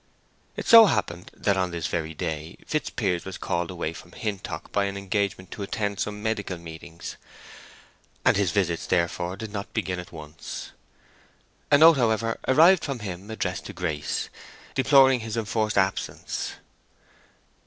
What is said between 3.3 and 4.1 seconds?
called away